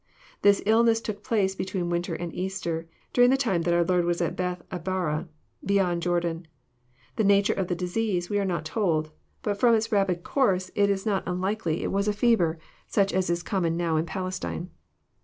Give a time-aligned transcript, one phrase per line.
[0.41, 4.19] This illness took place between winter and Easter, during the time that our Lord was
[4.19, 5.27] at Bcthabara,
[5.63, 6.47] beyond Jordan.
[7.17, 9.11] The na ture of the disease we are not told;
[9.43, 10.89] but from its rapid cooraey it JOHN, CHAP.
[10.89, 10.89] XI.
[10.89, 12.57] 235 is not unlikely it Was a fever,
[12.91, 14.71] snch as !b common even now In Palestine.